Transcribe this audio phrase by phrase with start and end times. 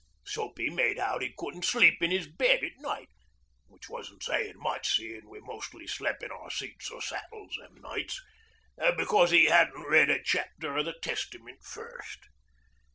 [0.25, 3.09] Soapy made out 'e couldn't sleep in 'is bed at night
[3.67, 8.19] which wasn't sayin' much, seein' we mostly slep' in our seats or saddles them nights
[8.97, 12.29] becos 'e hadn't read a chapter o' the Testament first.